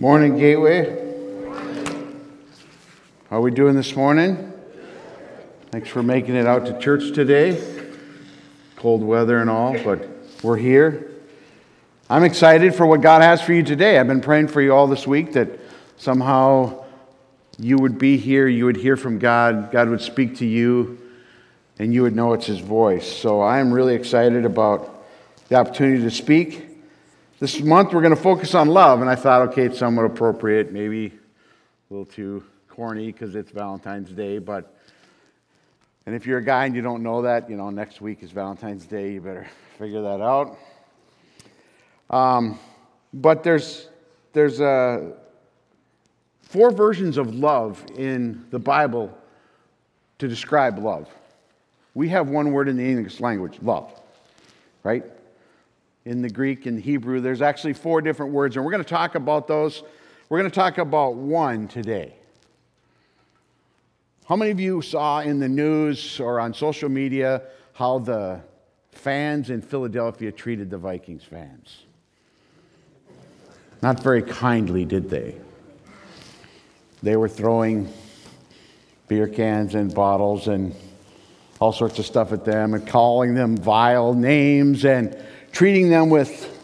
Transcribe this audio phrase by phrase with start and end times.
[0.00, 0.94] Morning, Gateway.
[3.28, 4.52] How are we doing this morning?
[5.72, 7.60] Thanks for making it out to church today.
[8.76, 10.08] Cold weather and all, but
[10.44, 11.10] we're here.
[12.08, 13.98] I'm excited for what God has for you today.
[13.98, 15.48] I've been praying for you all this week that
[15.96, 16.84] somehow
[17.58, 20.96] you would be here, you would hear from God, God would speak to you,
[21.80, 23.10] and you would know it's His voice.
[23.12, 25.04] So I am really excited about
[25.48, 26.67] the opportunity to speak.
[27.40, 30.72] This month we're going to focus on love, and I thought, okay, it's somewhat appropriate,
[30.72, 34.74] maybe a little too corny because it's Valentine's Day, but
[36.04, 38.32] and if you're a guy and you don't know that, you know, next week is
[38.32, 39.46] Valentine's Day, you better
[39.78, 40.58] figure that out.
[42.10, 42.58] Um,
[43.14, 43.88] but there's
[44.32, 45.12] there's uh,
[46.42, 49.16] four versions of love in the Bible
[50.18, 51.08] to describe love.
[51.94, 53.92] We have one word in the English language, love,
[54.82, 55.04] right?
[56.08, 57.20] In the Greek and Hebrew.
[57.20, 59.82] There's actually four different words, and we're going to talk about those.
[60.30, 62.14] We're going to talk about one today.
[64.26, 67.42] How many of you saw in the news or on social media
[67.74, 68.40] how the
[68.92, 71.84] fans in Philadelphia treated the Vikings fans?
[73.82, 75.34] Not very kindly, did they?
[77.02, 77.92] They were throwing
[79.08, 80.74] beer cans and bottles and
[81.60, 85.14] all sorts of stuff at them and calling them vile names and
[85.52, 86.54] treating them with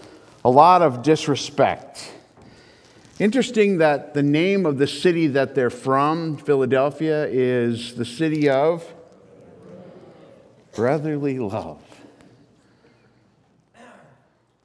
[0.45, 2.13] a lot of disrespect.
[3.19, 8.85] Interesting that the name of the city that they're from, Philadelphia, is the city of
[10.75, 11.81] brotherly love.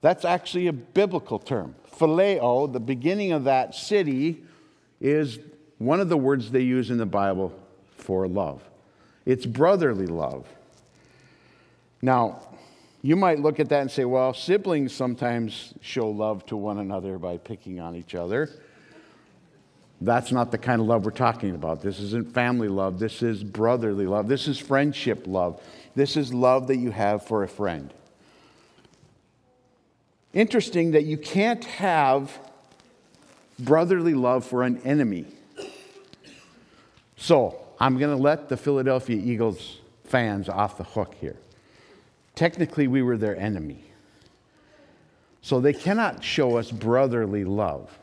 [0.02, 1.76] That's actually a biblical term.
[1.95, 4.44] Phileo, the beginning of that city,
[5.02, 5.39] is
[5.78, 7.54] one of the words they use in the Bible
[7.98, 8.64] for love.
[9.26, 10.48] It's brotherly love.
[12.02, 12.42] Now,
[13.02, 17.17] you might look at that and say, well, siblings sometimes show love to one another
[17.17, 18.50] by picking on each other.
[20.02, 21.81] That's not the kind of love we're talking about.
[21.81, 23.00] This isn't family love.
[23.00, 24.27] This is brotherly love.
[24.27, 25.61] This is friendship love.
[25.95, 27.93] This is love that you have for a friend.
[30.33, 32.37] Interesting that you can't have
[33.58, 35.26] brotherly love for an enemy.
[37.17, 41.37] So, I'm going to let the Philadelphia Eagles fans off the hook here.
[42.39, 43.83] Technically, we were their enemy.
[45.42, 48.00] So they cannot show us brotherly love.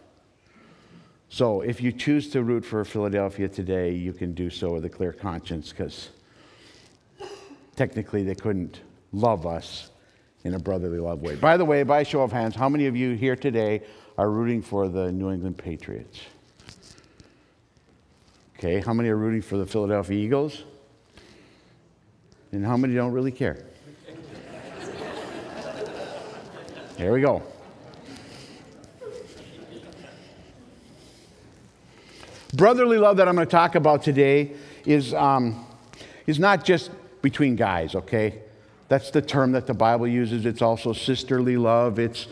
[1.30, 4.90] So if you choose to root for Philadelphia today, you can do so with a
[4.90, 6.10] clear conscience because
[7.76, 9.90] technically they couldn't love us
[10.44, 11.36] in a brotherly love way.
[11.36, 13.84] By the way, by show of hands, how many of you here today
[14.18, 16.20] are rooting for the New England Patriots?
[18.58, 20.62] Okay, how many are rooting for the Philadelphia Eagles?
[22.52, 23.64] And how many don't really care?
[26.96, 27.42] Here we go.
[32.54, 34.52] Brotherly love that I'm going to talk about today
[34.86, 35.66] is, um,
[36.26, 36.90] is not just
[37.20, 38.40] between guys, okay?
[38.88, 40.46] That's the term that the Bible uses.
[40.46, 41.98] It's also sisterly love.
[41.98, 42.28] It's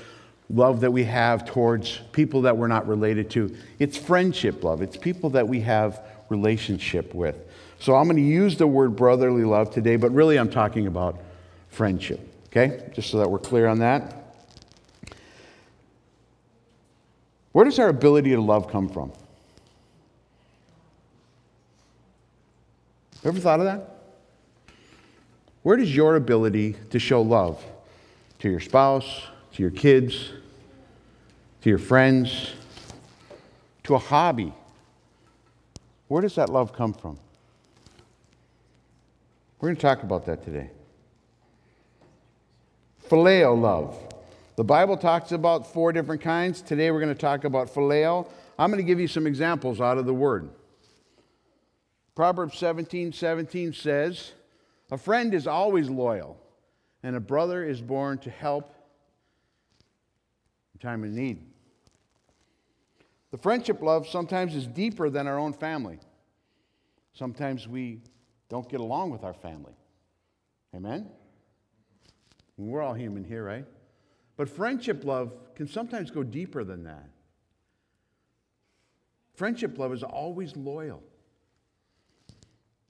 [0.48, 3.54] love that we have towards people that we're not related to.
[3.78, 4.80] It's friendship love.
[4.80, 6.00] It's people that we have
[6.30, 7.36] relationship with.
[7.80, 11.20] So I'm going to use the word brotherly love today, but really I'm talking about
[11.68, 12.88] friendship, okay?
[12.94, 14.23] Just so that we're clear on that.
[17.54, 19.12] Where does our ability to love come from?
[23.24, 23.90] Ever thought of that?
[25.62, 27.64] Where does your ability to show love
[28.40, 30.32] to your spouse, to your kids,
[31.62, 32.54] to your friends,
[33.84, 34.52] to a hobby,
[36.08, 37.18] where does that love come from?
[39.60, 40.70] We're going to talk about that today.
[43.08, 43.96] Phileo love.
[44.56, 46.62] The Bible talks about four different kinds.
[46.62, 48.30] Today we're going to talk about phileo.
[48.56, 50.48] I'm going to give you some examples out of the word.
[52.14, 54.32] Proverbs 17 17 says,
[54.92, 56.38] A friend is always loyal,
[57.02, 58.72] and a brother is born to help
[60.72, 61.44] in time of need.
[63.32, 65.98] The friendship love sometimes is deeper than our own family.
[67.12, 68.02] Sometimes we
[68.48, 69.74] don't get along with our family.
[70.72, 71.08] Amen?
[72.56, 73.64] We're all human here, right?
[74.36, 77.08] But friendship love can sometimes go deeper than that.
[79.34, 81.02] Friendship love is always loyal.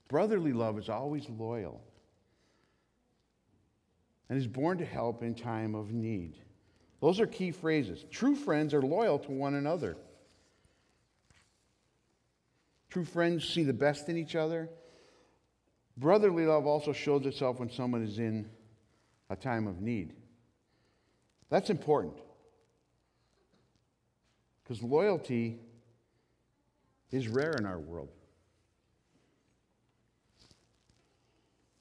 [0.09, 1.81] Brotherly love is always loyal
[4.29, 6.37] and is born to help in time of need.
[7.01, 8.05] Those are key phrases.
[8.11, 9.97] True friends are loyal to one another.
[12.89, 14.71] True friends see the best in each other.
[15.97, 18.49] Brotherly love also shows itself when someone is in
[19.31, 20.15] a time of need.
[21.51, 22.15] That's important.
[24.63, 25.59] Because loyalty
[27.11, 28.09] is rare in our world.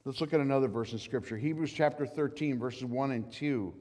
[0.06, 3.74] Let's look at another verse in Scripture Hebrews chapter 13, verses 1 and 2.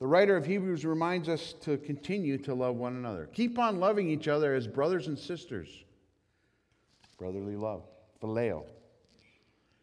[0.00, 3.28] The writer of Hebrews reminds us to continue to love one another.
[3.32, 5.68] Keep on loving each other as brothers and sisters.
[7.16, 7.84] Brotherly love,
[8.20, 8.64] phileo.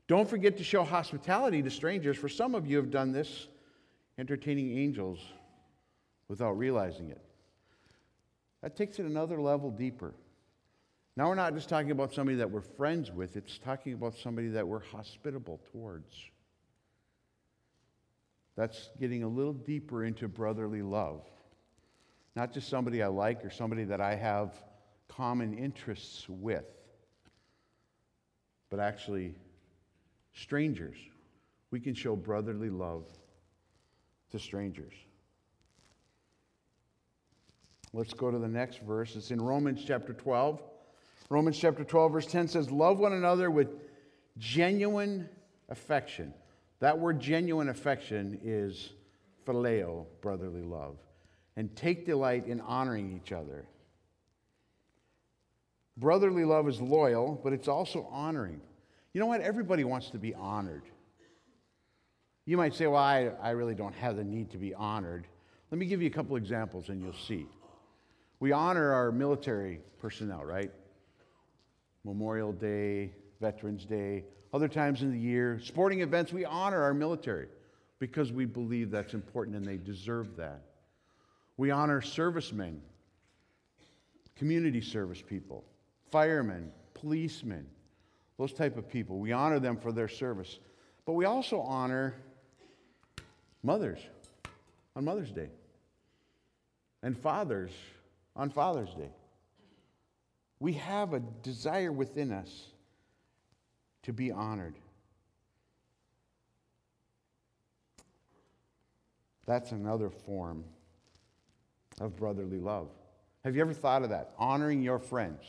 [0.07, 3.47] Don't forget to show hospitality to strangers, for some of you have done this,
[4.17, 5.19] entertaining angels
[6.27, 7.21] without realizing it.
[8.61, 10.13] That takes it another level deeper.
[11.17, 14.47] Now, we're not just talking about somebody that we're friends with, it's talking about somebody
[14.49, 16.15] that we're hospitable towards.
[18.55, 21.25] That's getting a little deeper into brotherly love.
[22.35, 24.53] Not just somebody I like or somebody that I have
[25.09, 26.65] common interests with,
[28.69, 29.35] but actually
[30.33, 30.97] strangers.
[31.71, 33.05] We can show brotherly love
[34.31, 34.93] to strangers.
[37.93, 39.15] Let's go to the next verse.
[39.15, 40.61] It's in Romans chapter 12.
[41.29, 43.69] Romans chapter 12, verse 10 says, Love one another with
[44.37, 45.29] genuine
[45.69, 46.33] affection.
[46.79, 48.93] That word genuine affection is
[49.45, 50.97] phileo, brotherly love.
[51.57, 53.65] And take delight in honoring each other.
[55.97, 58.61] Brotherly love is loyal, but it's also honoring.
[59.13, 59.41] You know what?
[59.41, 60.83] Everybody wants to be honored.
[62.45, 65.27] You might say, Well, I, I really don't have the need to be honored.
[65.69, 67.45] Let me give you a couple examples and you'll see.
[68.39, 70.71] We honor our military personnel, right?
[72.03, 77.47] Memorial Day, Veterans Day, other times in the year, sporting events, we honor our military
[77.99, 80.61] because we believe that's important and they deserve that.
[81.57, 82.81] We honor servicemen,
[84.35, 85.63] community service people,
[86.09, 87.67] firemen, policemen,
[88.37, 89.19] those type of people.
[89.19, 90.59] We honor them for their service.
[91.05, 92.15] But we also honor
[93.63, 93.99] mothers
[94.95, 95.49] on Mother's Day
[97.03, 97.71] and fathers
[98.35, 99.09] on Father's Day.
[100.59, 102.67] We have a desire within us
[104.03, 104.75] to be honored.
[109.45, 110.63] That's another form
[111.99, 112.89] of brotherly love.
[113.43, 114.33] Have you ever thought of that?
[114.37, 115.41] Honoring your friends.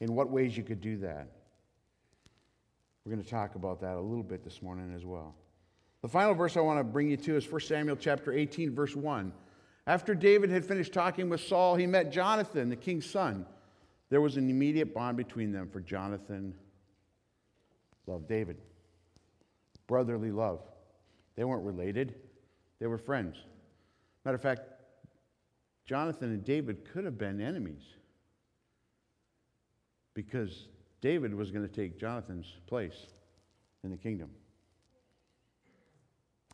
[0.00, 1.28] In what ways you could do that?
[3.04, 5.34] We're going to talk about that a little bit this morning as well.
[6.06, 8.94] The final verse I want to bring you to is 1 Samuel chapter 18 verse
[8.94, 9.32] 1.
[9.88, 13.44] After David had finished talking with Saul, he met Jonathan, the king's son.
[14.08, 16.54] There was an immediate bond between them, for Jonathan
[18.06, 18.56] loved David.
[19.88, 20.60] Brotherly love.
[21.34, 22.14] They weren't related,
[22.78, 23.38] they were friends.
[24.24, 24.60] Matter of fact,
[25.86, 27.82] Jonathan and David could have been enemies
[30.14, 30.68] because
[31.00, 33.06] David was going to take Jonathan's place
[33.82, 34.30] in the kingdom.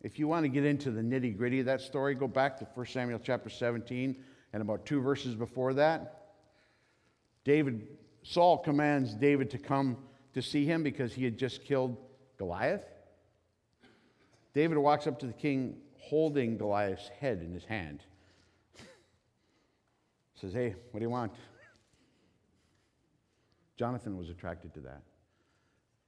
[0.02, 2.66] If you want to get into the nitty gritty of that story, go back to
[2.74, 4.16] 1 Samuel chapter 17
[4.52, 6.34] and about two verses before that.
[7.44, 7.86] David,
[8.22, 9.96] Saul commands David to come
[10.34, 11.96] to see him because he had just killed
[12.36, 12.82] Goliath.
[14.54, 18.02] David walks up to the king holding Goliath's head in his hand.
[20.34, 21.32] Says, Hey, what do you want?
[23.76, 25.02] Jonathan was attracted to that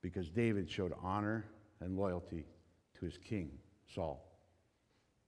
[0.03, 1.47] because David showed honor
[1.81, 2.45] and loyalty
[2.99, 3.51] to his king.
[3.95, 4.25] Saul.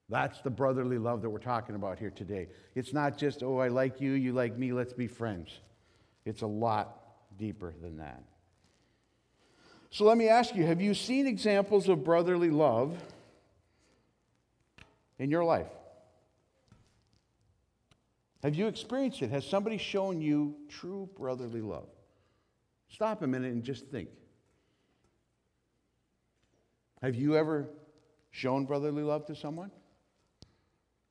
[0.08, 2.48] That's the brotherly love that we're talking about here today.
[2.74, 5.50] It's not just, oh, I like you, you like me, let's be friends.
[6.24, 6.96] It's a lot
[7.36, 8.22] deeper than that.
[9.90, 12.96] So let me ask you have you seen examples of brotherly love
[15.18, 15.70] in your life?
[18.42, 19.30] Have you experienced it?
[19.30, 21.88] Has somebody shown you true brotherly love?
[22.88, 24.08] Stop a minute and just think.
[27.02, 27.68] Have you ever
[28.36, 29.70] shown brotherly love to someone?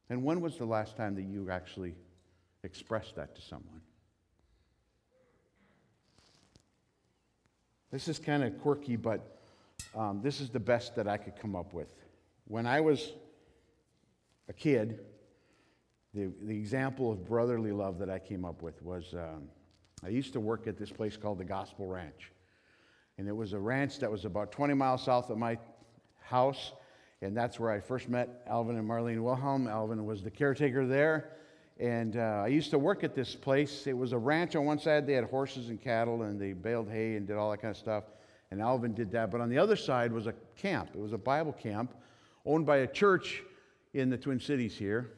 [0.10, 1.96] And when was the last time that you actually
[2.64, 3.82] expressed that to someone?
[7.92, 9.40] This is kind of quirky, but
[9.96, 11.88] um, this is the best that I could come up with.
[12.48, 13.14] When I was
[14.48, 15.00] a kid,
[16.14, 19.50] the, the example of brotherly love that I came up with was um,
[20.04, 22.32] I used to work at this place called the Gospel Ranch.
[23.18, 25.58] And it was a ranch that was about 20 miles south of my
[26.22, 26.74] house
[27.22, 29.68] and that's where I first met Alvin and Marlene Wilhelm.
[29.68, 31.32] Alvin was the caretaker there.
[31.80, 33.86] And uh, I used to work at this place.
[33.88, 36.90] It was a ranch on one side, they had horses and cattle, and they baled
[36.90, 38.06] hay and did all that kind of stuff.
[38.52, 39.32] And Alvin did that.
[39.32, 41.94] But on the other side was a camp, it was a Bible camp
[42.46, 43.44] owned by a church
[43.94, 45.12] in the Twin Cities here.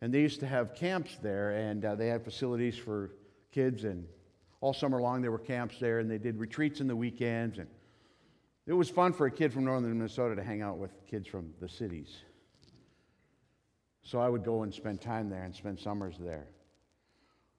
[0.00, 3.12] And they used to have camps there, and uh, they had facilities for
[3.50, 3.84] kids.
[3.84, 4.06] And
[4.60, 7.58] all summer long, there were camps there, and they did retreats in the weekends.
[7.58, 7.68] And
[8.68, 11.54] it was fun for a kid from northern Minnesota to hang out with kids from
[11.58, 12.18] the cities.
[14.02, 16.46] So I would go and spend time there and spend summers there.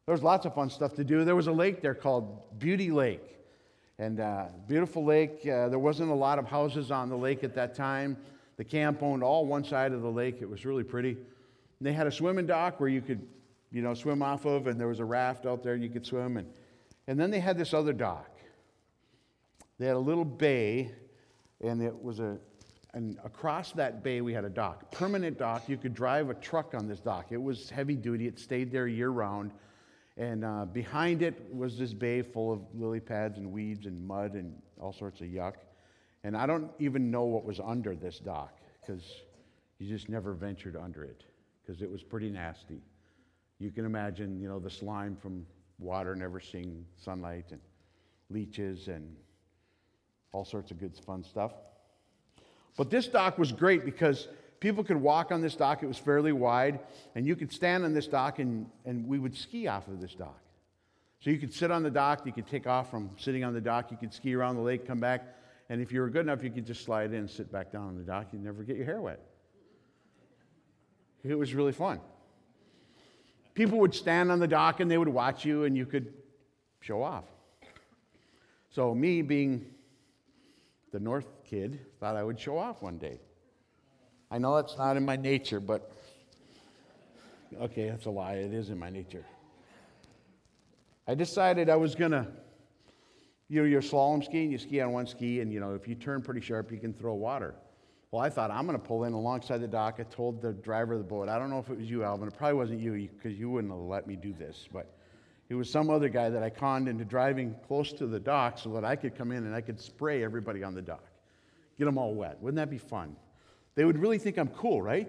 [0.06, 1.25] There was lots of fun stuff to do.
[1.25, 3.38] There was a lake there called Beauty Lake.
[3.98, 5.39] And uh, beautiful lake.
[5.42, 8.16] Uh, there wasn't a lot of houses on the lake at that time.
[8.58, 10.38] The camp owned all one side of the lake.
[10.42, 11.12] It was really pretty.
[11.12, 13.28] And they had a swimming dock where you could,
[13.72, 16.38] you know, swim off of, and there was a raft out there you could swim.
[16.38, 16.48] And,
[17.08, 18.38] and then they had this other dock.
[19.80, 20.92] They had a little bay,
[21.62, 22.38] and it was a,
[22.94, 25.70] and across that bay we had a dock, permanent dock.
[25.70, 27.28] You could drive a truck on this dock.
[27.32, 28.28] It was heavy duty.
[28.28, 29.52] It stayed there year round.
[30.18, 34.34] And uh, behind it was this bay full of lily pads and weeds and mud
[34.34, 35.54] and all sorts of yuck.
[36.26, 39.22] And I don't even know what was under this dock because
[39.78, 41.24] you just never ventured under it
[41.62, 42.82] because it was pretty nasty.
[43.60, 45.46] You can imagine, you know, the slime from
[45.78, 47.62] water never seeing sunlight and
[48.30, 49.16] leeches and
[50.32, 51.54] all sorts of good fun stuff.
[52.78, 54.28] But this dock was great because
[54.60, 55.84] people could walk on this dock.
[55.84, 56.80] It was fairly wide,
[57.16, 60.16] and you could stand on this dock, and, and we would ski off of this
[60.16, 60.40] dock.
[61.20, 63.62] So you could sit on the dock, you could take off from sitting on the
[63.62, 65.36] dock, you could ski around the lake, come back,
[65.70, 67.88] and if you were good enough, you could just slide in and sit back down
[67.90, 68.28] on the dock.
[68.32, 69.20] You'd never get your hair wet.
[71.24, 72.00] It was really fun.
[73.54, 76.14] People would stand on the dock and they would watch you, and you could
[76.80, 77.26] show off.
[78.70, 79.66] So, me being
[80.91, 83.19] the North kid, thought I would show off one day.
[84.31, 85.91] I know that's not in my nature, but
[87.60, 88.34] okay, that's a lie.
[88.34, 89.25] It is in my nature.
[91.08, 92.27] I decided I was going to,
[93.48, 95.96] you know, you're slalom skiing, you ski on one ski, and, you know, if you
[95.96, 97.55] turn pretty sharp, you can throw water.
[98.12, 99.96] Well, I thought I'm going to pull in alongside the dock.
[100.00, 102.27] I told the driver of the boat, I don't know if it was you, Alvin.
[102.27, 104.99] It probably wasn't you because you wouldn't have let me do this, but
[105.50, 108.70] it was some other guy that I conned into driving close to the dock so
[108.74, 111.03] that I could come in and I could spray everybody on the dock,
[111.77, 112.38] get them all wet.
[112.39, 113.15] Wouldn't that be fun?
[113.74, 115.08] They would really think I'm cool, right?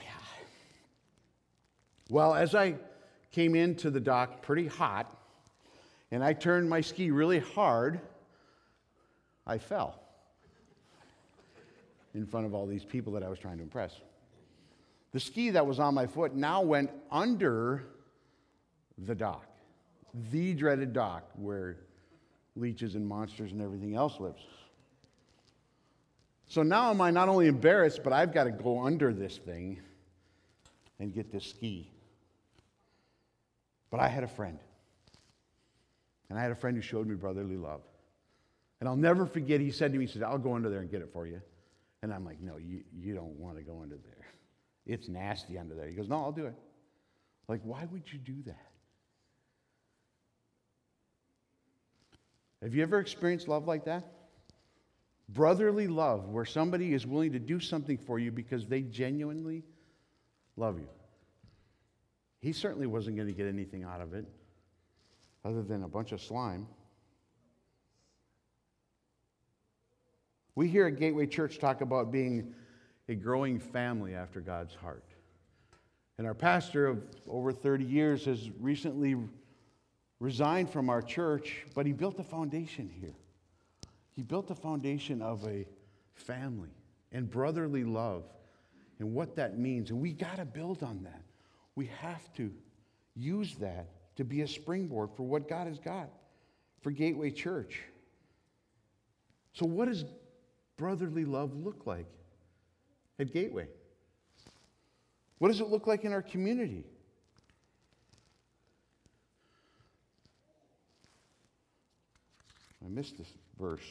[0.00, 0.06] Yeah.
[2.08, 2.76] Well, as I
[3.30, 5.14] came into the dock pretty hot,
[6.10, 8.00] and I turned my ski really hard,
[9.46, 10.00] I fell
[12.14, 13.92] in front of all these people that I was trying to impress.
[15.12, 17.84] The ski that was on my foot now went under
[19.06, 19.46] the dock,
[20.30, 21.76] the dreaded dock where
[22.56, 24.42] leeches and monsters and everything else lives.
[26.48, 29.80] So now am I not only embarrassed, but I've got to go under this thing
[30.98, 31.90] and get this ski.
[33.90, 34.58] But I had a friend.
[36.30, 37.82] And I had a friend who showed me brotherly love.
[38.80, 40.90] And I'll never forget, he said to me, he said, I'll go under there and
[40.90, 41.40] get it for you.
[42.02, 44.26] And I'm like, no, you, you don't want to go under there.
[44.86, 45.88] It's nasty under there.
[45.88, 46.54] He goes, no, I'll do it.
[47.48, 48.67] Like, why would you do that?
[52.62, 54.04] Have you ever experienced love like that?
[55.28, 59.62] Brotherly love, where somebody is willing to do something for you because they genuinely
[60.56, 60.88] love you.
[62.40, 64.26] He certainly wasn't going to get anything out of it
[65.44, 66.66] other than a bunch of slime.
[70.54, 72.54] We here at Gateway Church talk about being
[73.08, 75.04] a growing family after God's heart.
[76.18, 79.16] And our pastor of over 30 years has recently
[80.20, 83.14] resigned from our church, but he built a foundation here.
[84.14, 85.66] He built a foundation of a
[86.14, 86.74] family
[87.12, 88.24] and brotherly love
[88.98, 89.90] and what that means.
[89.90, 91.22] And we got to build on that.
[91.76, 92.52] We have to
[93.14, 96.10] use that to be a springboard for what God has got
[96.80, 97.80] for Gateway Church.
[99.52, 100.04] So, what does
[100.76, 102.06] brotherly love look like
[103.18, 103.68] at Gateway?
[105.38, 106.84] What does it look like in our community?
[112.84, 113.84] I missed this verse.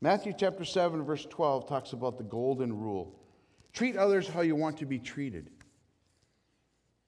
[0.00, 3.18] Matthew chapter 7, verse 12 talks about the golden rule
[3.72, 5.50] treat others how you want to be treated.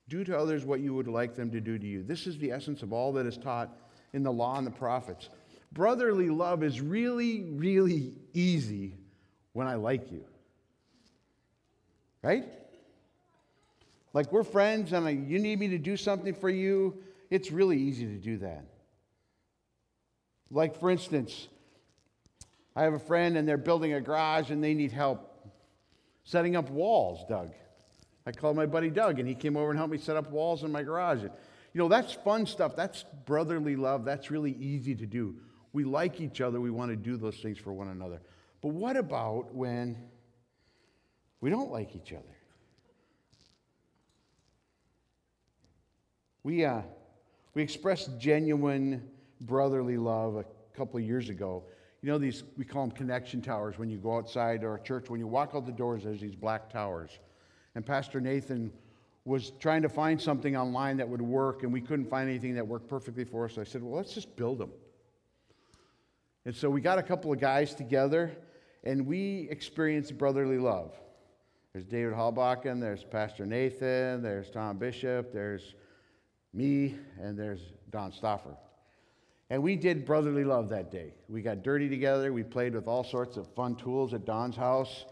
[0.09, 2.03] Do to others what you would like them to do to you.
[2.03, 3.71] This is the essence of all that is taught
[4.13, 5.29] in the law and the prophets.
[5.73, 8.97] Brotherly love is really, really easy
[9.53, 10.25] when I like you.
[12.23, 12.45] Right?
[14.13, 17.03] Like we're friends and I, you need me to do something for you.
[17.31, 18.65] It's really easy to do that.
[20.51, 21.49] Like, for instance,
[22.77, 25.53] I have a friend and they're building a garage and they need help
[26.25, 27.53] setting up walls, Doug.
[28.27, 30.65] I called my buddy Doug and he came over and helped me set up walls
[30.65, 31.21] in my garage.
[31.21, 31.31] And,
[31.73, 32.75] you know, that's fun stuff.
[32.75, 34.05] That's brotherly love.
[34.05, 35.37] That's really easy to do.
[35.73, 36.61] We like each other.
[36.61, 38.21] We want to do those things for one another.
[38.63, 39.99] But what about when
[41.41, 42.23] we don't like each other?
[46.43, 46.83] We, uh,
[47.55, 49.11] we expressed genuine
[49.41, 50.45] brotherly love a
[50.77, 51.65] couple of years ago
[52.05, 55.09] you know, these, we call them connection towers when you go outside our church.
[55.09, 57.19] When you walk out the doors, there's these black towers.
[57.75, 58.71] and Pastor Nathan
[59.25, 62.67] was trying to find something online that would work, and we couldn't find anything that
[62.69, 63.55] worked perfectly for us.
[63.55, 64.71] So I said, Well, let's just build them.
[66.45, 68.37] And so we got a couple of guys together,
[68.85, 70.93] and we experienced brotherly love.
[71.73, 75.75] There's David Hallbachen, there's Pastor Nathan, there's Tom Bishop, there's
[76.53, 78.59] me, and there's Don Stoffer.
[79.55, 81.15] And we did brotherly love that day.
[81.29, 85.05] We got dirty together, we played with all sorts of fun tools at Don's house,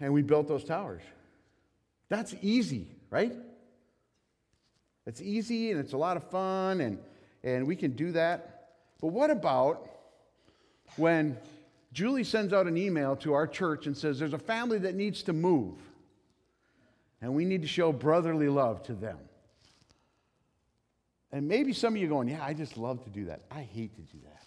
[0.00, 1.02] and we built those towers.
[2.08, 3.32] That's easy, right?
[5.06, 6.98] It's easy and it's a lot of fun, and,
[7.44, 8.72] and we can do that.
[9.00, 9.88] But what about
[10.96, 11.36] when
[11.92, 15.22] Julie sends out an email to our church and says, There's a family that needs
[15.22, 15.76] to move,
[17.22, 19.18] and we need to show brotherly love to them?
[21.30, 23.42] And maybe some of you going, Yeah, I just love to do that.
[23.50, 24.42] I hate to do that.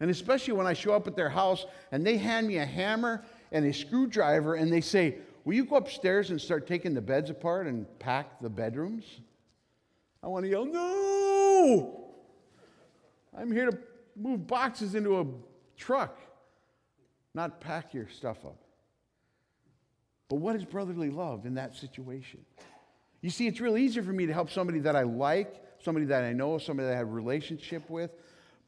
[0.00, 3.24] And especially when I show up at their house and they hand me a hammer
[3.50, 7.30] and a screwdriver and they say, Will you go upstairs and start taking the beds
[7.30, 9.04] apart and pack the bedrooms?
[10.22, 12.02] I want to yell, No!
[13.36, 13.78] I'm here to
[14.14, 15.26] move boxes into a
[15.76, 16.18] truck,
[17.34, 18.56] not pack your stuff up.
[20.28, 22.44] But what is brotherly love in that situation?
[23.26, 26.22] You see, it's real easy for me to help somebody that I like, somebody that
[26.22, 28.12] I know, somebody that I have a relationship with.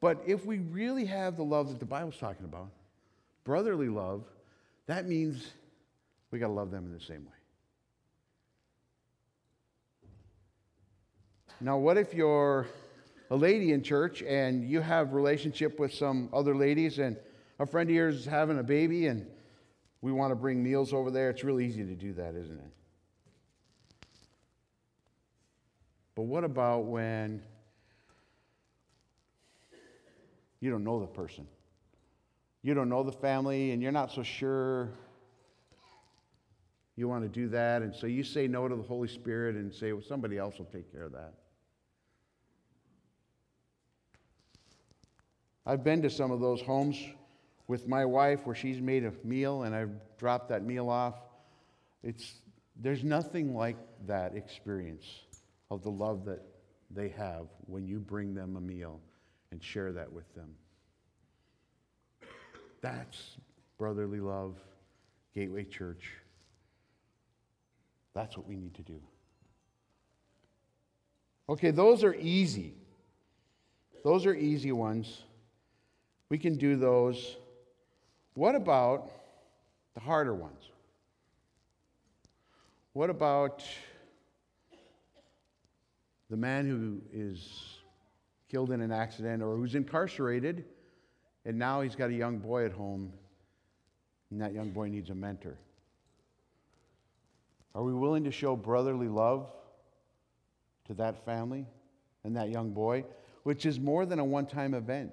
[0.00, 2.66] But if we really have the love that the Bible's talking about,
[3.44, 4.24] brotherly love,
[4.86, 5.46] that means
[6.32, 7.38] we got to love them in the same way.
[11.60, 12.66] Now, what if you're
[13.30, 17.16] a lady in church and you have relationship with some other ladies and
[17.60, 19.24] a friend of yours is having a baby and
[20.02, 21.30] we want to bring meals over there?
[21.30, 22.72] It's real easy to do that, isn't it?
[26.18, 27.40] But what about when
[30.58, 31.46] you don't know the person?
[32.60, 34.90] You don't know the family and you're not so sure
[36.96, 37.82] you want to do that.
[37.82, 40.64] And so you say no to the Holy Spirit and say, well, somebody else will
[40.64, 41.34] take care of that.
[45.64, 47.00] I've been to some of those homes
[47.68, 51.14] with my wife where she's made a meal and I've dropped that meal off.
[52.02, 52.40] It's,
[52.74, 53.76] there's nothing like
[54.08, 55.06] that experience
[55.70, 56.42] of the love that
[56.90, 59.00] they have when you bring them a meal
[59.50, 60.54] and share that with them.
[62.80, 63.36] That's
[63.76, 64.56] brotherly love,
[65.34, 66.12] Gateway Church.
[68.14, 69.00] That's what we need to do.
[71.48, 72.74] Okay, those are easy.
[74.04, 75.22] Those are easy ones.
[76.28, 77.36] We can do those.
[78.34, 79.10] What about
[79.94, 80.62] the harder ones?
[82.92, 83.64] What about
[86.30, 87.78] the man who is
[88.50, 90.64] killed in an accident or who's incarcerated
[91.44, 93.12] and now he's got a young boy at home
[94.30, 95.56] and that young boy needs a mentor?
[97.74, 99.50] Are we willing to show brotherly love
[100.86, 101.66] to that family
[102.24, 103.04] and that young boy,
[103.44, 105.12] which is more than a one time event?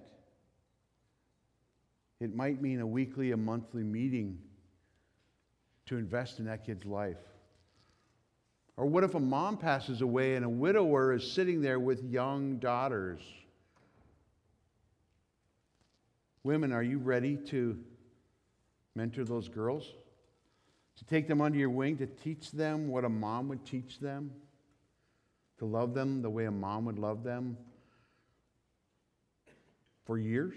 [2.19, 4.39] It might mean a weekly, a monthly meeting
[5.86, 7.17] to invest in that kid's life.
[8.77, 12.57] Or what if a mom passes away and a widower is sitting there with young
[12.57, 13.21] daughters?
[16.43, 17.77] Women, are you ready to
[18.93, 19.93] mentor those girls?
[20.97, 24.31] To take them under your wing, to teach them what a mom would teach them?
[25.59, 27.57] To love them the way a mom would love them
[30.05, 30.53] for years?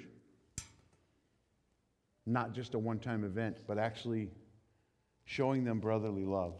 [2.27, 4.29] Not just a one time event, but actually
[5.25, 6.55] showing them brotherly love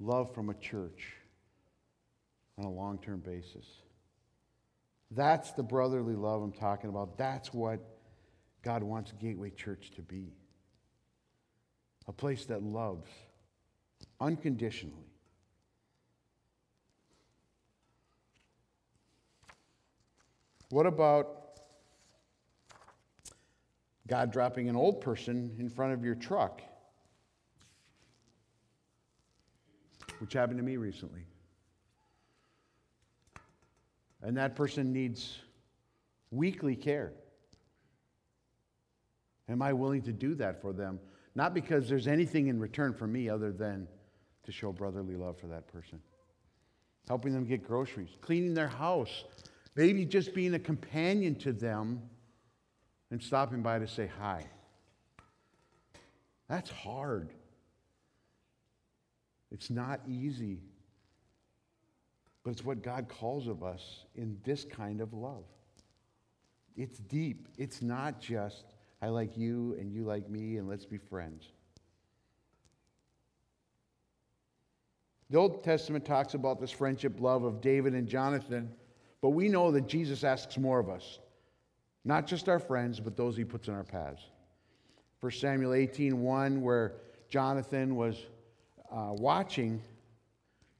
[0.00, 1.14] love from a church
[2.58, 3.66] on a long term basis.
[5.10, 7.16] That's the brotherly love I'm talking about.
[7.16, 7.80] That's what
[8.62, 10.32] God wants Gateway Church to be
[12.06, 13.10] a place that loves
[14.20, 14.94] unconditionally.
[20.70, 21.60] What about
[24.06, 26.60] God dropping an old person in front of your truck?
[30.20, 31.24] Which happened to me recently.
[34.22, 35.38] And that person needs
[36.30, 37.12] weekly care.
[39.48, 41.00] Am I willing to do that for them?
[41.34, 43.86] Not because there's anything in return for me other than
[44.44, 46.00] to show brotherly love for that person.
[47.06, 49.24] Helping them get groceries, cleaning their house,
[49.74, 52.02] maybe just being a companion to them
[53.10, 54.44] and stopping by to say hi.
[56.48, 57.30] That's hard.
[59.50, 60.58] It's not easy,
[62.44, 65.44] but it's what God calls of us in this kind of love.
[66.76, 68.64] It's deep, it's not just
[69.00, 71.52] I like you and you like me, and let's be friends.
[75.30, 78.70] The Old Testament talks about this friendship love of David and Jonathan,
[79.20, 81.18] but we know that Jesus asks more of us.
[82.04, 84.22] Not just our friends, but those he puts in our paths.
[85.20, 86.94] 1 Samuel 18 1, where
[87.28, 88.16] Jonathan was
[88.90, 89.80] uh, watching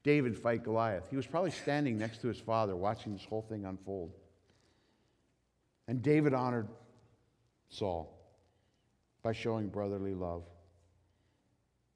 [0.03, 1.07] David fight Goliath.
[1.09, 4.11] He was probably standing next to his father watching this whole thing unfold.
[5.87, 6.67] And David honored
[7.69, 8.15] Saul
[9.23, 10.43] by showing brotherly love.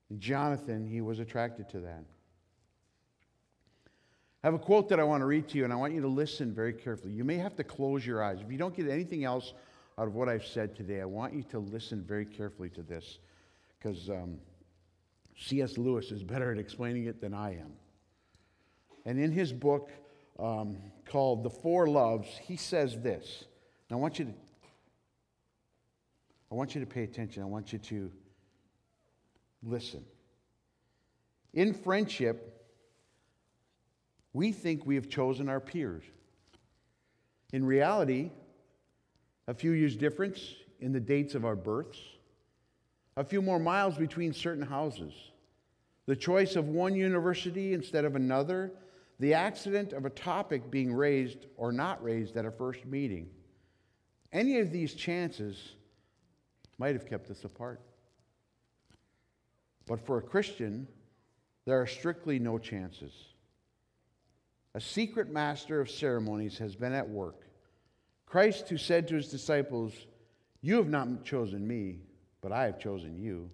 [0.09, 2.03] And Jonathan, he was attracted to that.
[4.43, 6.01] I have a quote that I want to read to you, and I want you
[6.01, 7.13] to listen very carefully.
[7.13, 8.39] You may have to close your eyes.
[8.41, 9.53] If you don't get anything else
[9.97, 13.19] out of what I've said today, I want you to listen very carefully to this
[13.79, 14.37] because um,
[15.39, 15.77] C.S.
[15.77, 17.73] Lewis is better at explaining it than I am.
[19.05, 19.91] And in his book
[20.39, 23.45] um, called The Four Loves, he says this.
[23.89, 24.33] And I want you to
[26.51, 27.41] I want you to pay attention.
[27.41, 28.11] I want you to
[29.63, 30.05] listen.
[31.55, 32.63] In friendship,
[34.33, 36.03] we think we have chosen our peers.
[37.53, 38.29] In reality,
[39.47, 41.97] a few years difference in the dates of our births,
[43.15, 45.13] a few more miles between certain houses,
[46.05, 48.71] the choice of one university instead of another,
[49.19, 53.29] the accident of a topic being raised or not raised at a first meeting.
[54.31, 55.73] Any of these chances
[56.77, 57.79] might have kept us apart.
[59.85, 60.87] But for a Christian,
[61.65, 63.13] there are strictly no chances.
[64.73, 67.43] A secret master of ceremonies has been at work.
[68.25, 69.93] Christ, who said to his disciples,
[70.61, 71.99] You have not chosen me,
[72.43, 73.49] but I have chosen you,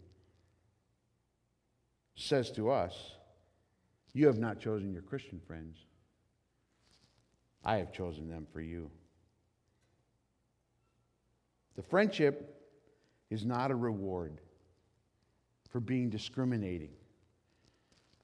[2.16, 2.96] says to us,
[4.14, 5.78] You have not chosen your Christian friends.
[7.64, 8.90] I have chosen them for you.
[11.76, 12.56] The friendship
[13.30, 14.42] is not a reward
[15.70, 16.90] for being discriminating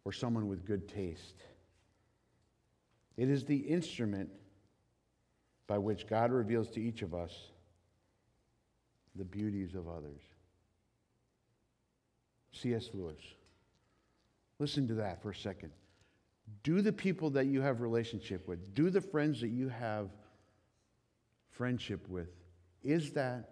[0.04, 1.44] or someone with good taste.
[3.18, 4.32] It is the instrument
[5.68, 7.52] by which God reveals to each of us
[9.16, 10.22] the beauties of others.
[12.62, 12.90] C.S.
[12.94, 13.22] Lewis.
[14.60, 15.72] Listen to that for a second.
[16.64, 20.10] Do the people that you have relationship with, do the friends that you have
[21.50, 22.30] friendship with,
[22.84, 23.50] is that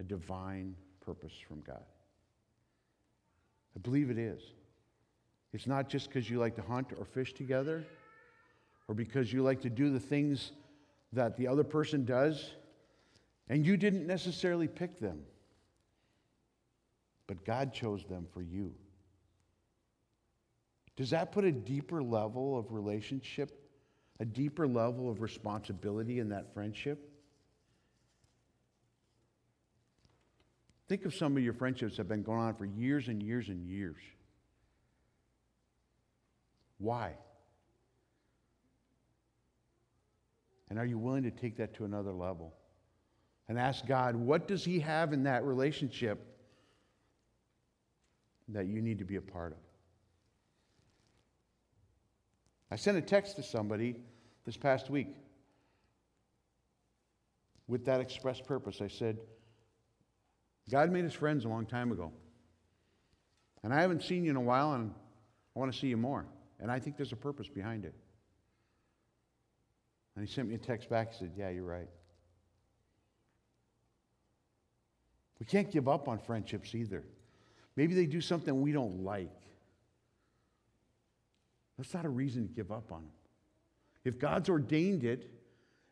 [0.00, 1.84] a divine purpose from God.
[3.76, 4.40] I believe it is.
[5.52, 7.84] It's not just because you like to hunt or fish together
[8.88, 10.52] or because you like to do the things
[11.12, 12.52] that the other person does
[13.48, 15.22] and you didn't necessarily pick them,
[17.26, 18.72] but God chose them for you.
[20.96, 23.50] Does that put a deeper level of relationship,
[24.18, 27.10] a deeper level of responsibility in that friendship?
[30.88, 33.48] Think of some of your friendships that have been going on for years and years
[33.48, 33.96] and years.
[36.78, 37.14] Why?
[40.70, 42.54] And are you willing to take that to another level?
[43.48, 46.35] And ask God, what does He have in that relationship
[48.48, 49.58] that you need to be a part of?
[52.70, 53.96] I sent a text to somebody
[54.44, 55.08] this past week
[57.68, 58.80] with that express purpose.
[58.80, 59.18] I said,
[60.70, 62.12] God made us friends a long time ago.
[63.62, 64.92] And I haven't seen you in a while, and
[65.54, 66.26] I want to see you more.
[66.60, 67.94] And I think there's a purpose behind it.
[70.14, 71.12] And he sent me a text back.
[71.12, 71.88] He said, Yeah, you're right.
[75.38, 77.04] We can't give up on friendships either.
[77.76, 79.30] Maybe they do something we don't like.
[81.76, 83.10] That's not a reason to give up on them.
[84.04, 85.30] If God's ordained it,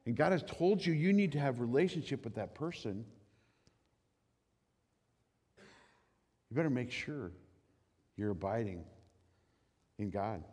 [0.06, 3.04] and God has told you you need to have relationship with that person,
[6.54, 7.32] You better make sure
[8.16, 8.84] you're abiding
[9.98, 10.44] in God.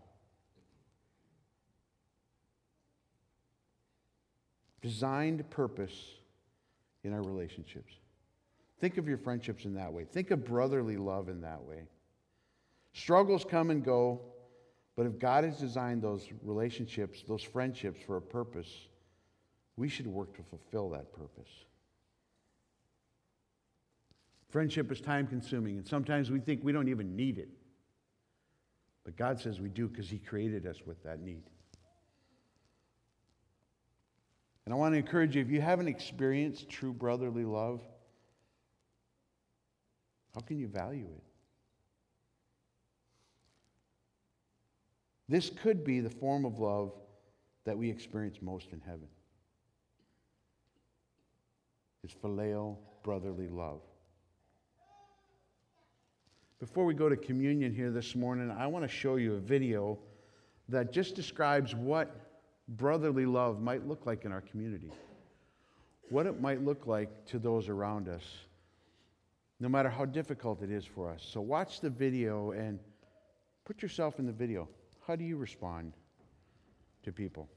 [4.82, 5.94] Designed purpose
[7.04, 7.94] in our relationships.
[8.82, 10.06] Think of your friendships in that way.
[10.06, 11.84] Think of brotherly love in that way.
[12.94, 14.20] Struggles come and go,
[14.98, 18.67] but if God has designed those relationships, those friendships for a purpose,
[19.78, 21.50] we should work to fulfill that purpose.
[24.50, 27.50] Friendship is time consuming, and sometimes we think we don't even need it.
[29.06, 31.44] But God says we do because He created us with that need.
[34.65, 37.82] And I want to encourage you if you haven't experienced true brotherly love,
[40.34, 41.24] how can you value it?
[45.28, 46.94] This could be the form of love
[47.65, 49.08] that we experience most in heaven.
[52.04, 53.82] It's phileo, brotherly love.
[56.60, 59.98] Before we go to communion here this morning, I want to show you a video
[60.70, 62.15] that just describes what
[62.67, 64.91] brotherly love might look like in our community,
[66.10, 68.24] what it might look like to those around us,
[69.62, 71.24] no matter how difficult it is for us.
[71.24, 72.80] So, watch the video and
[73.63, 74.67] put yourself in the video.
[75.06, 75.93] How do you respond
[77.04, 77.47] to people?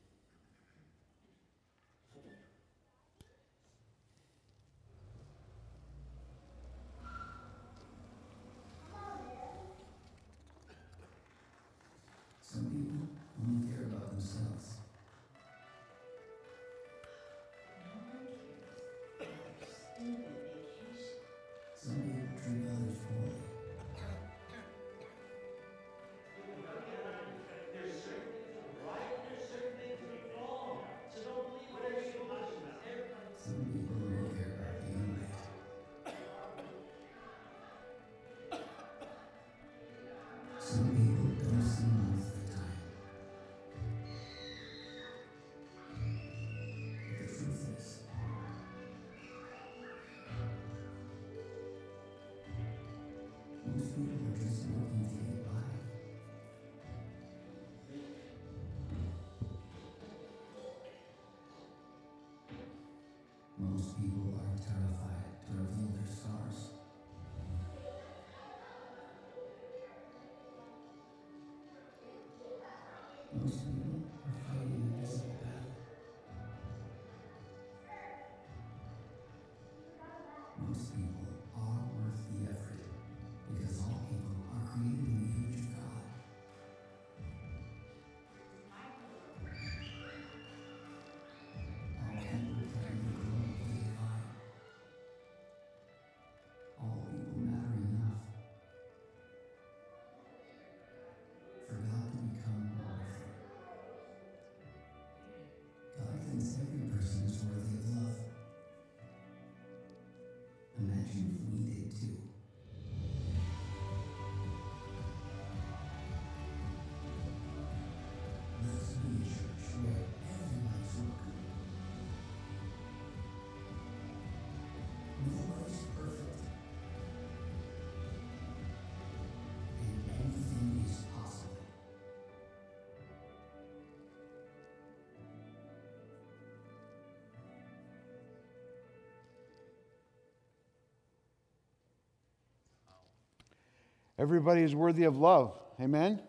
[144.19, 145.59] Everybody is worthy of love.
[145.81, 146.21] Amen?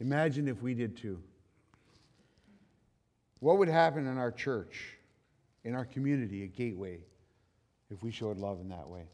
[0.00, 1.22] Imagine if we did too.
[3.38, 4.98] What would happen in our church,
[5.64, 7.00] in our community, at Gateway,
[7.90, 9.04] if we showed love in that way?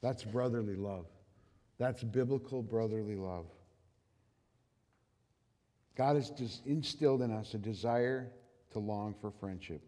[0.00, 1.06] That's brotherly love.
[1.78, 3.46] That's biblical brotherly love.
[5.96, 8.30] God has just instilled in us a desire
[8.72, 9.82] to long for friendship.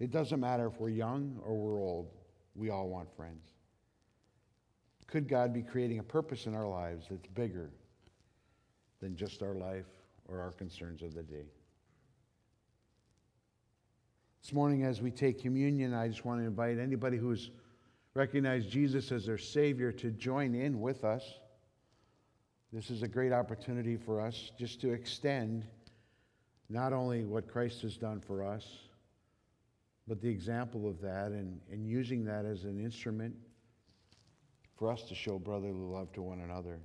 [0.00, 2.10] It doesn't matter if we're young or we're old,
[2.56, 3.50] we all want friends.
[5.06, 7.70] Could God be creating a purpose in our lives that's bigger
[9.00, 9.86] than just our life
[10.28, 11.46] or our concerns of the day?
[14.42, 17.50] This morning, as we take communion, I just want to invite anybody who's
[18.14, 21.22] recognized Jesus as their Savior to join in with us.
[22.72, 25.66] This is a great opportunity for us just to extend
[26.68, 28.66] not only what Christ has done for us,
[30.08, 33.34] but the example of that and, and using that as an instrument
[34.76, 36.78] for us to show brotherly love to one another.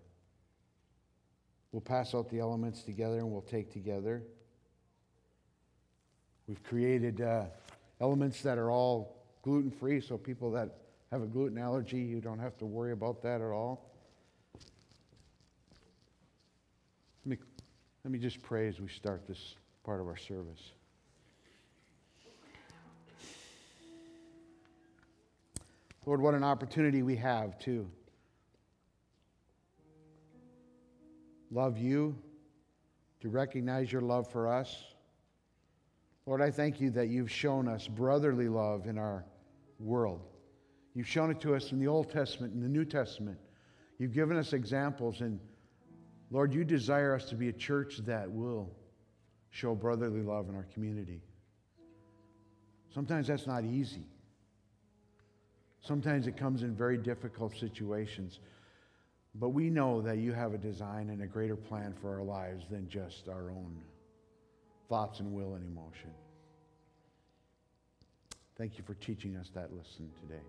[1.71, 4.23] We'll pass out the elements together and we'll take together.
[6.47, 7.45] We've created uh,
[7.99, 10.77] elements that are all gluten free, so people that
[11.11, 13.91] have a gluten allergy, you don't have to worry about that at all.
[17.25, 17.45] Let me,
[18.03, 20.71] let me just pray as we start this part of our service.
[26.05, 27.87] Lord, what an opportunity we have to
[31.51, 32.17] love you,
[33.19, 34.83] to recognize your love for us.
[36.25, 39.25] Lord, I thank you that you've shown us brotherly love in our
[39.79, 40.21] world.
[40.95, 43.37] You've shown it to us in the Old Testament and the New Testament.
[43.99, 45.39] You've given us examples, and
[46.31, 48.71] Lord, you desire us to be a church that will
[49.51, 51.21] show brotherly love in our community.
[52.91, 54.05] Sometimes that's not easy.
[55.81, 58.39] Sometimes it comes in very difficult situations.
[59.35, 62.65] But we know that you have a design and a greater plan for our lives
[62.69, 63.77] than just our own
[64.89, 66.11] thoughts and will and emotion.
[68.57, 70.43] Thank you for teaching us that lesson today.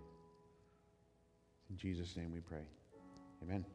[1.69, 2.65] In Jesus' name we pray.
[3.41, 3.65] Amen.